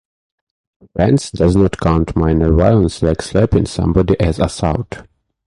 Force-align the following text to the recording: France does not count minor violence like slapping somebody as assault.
France 0.95 1.29
does 1.29 1.55
not 1.55 1.79
count 1.79 2.15
minor 2.15 2.51
violence 2.51 3.03
like 3.03 3.21
slapping 3.21 3.67
somebody 3.67 4.19
as 4.19 4.39
assault. 4.39 5.03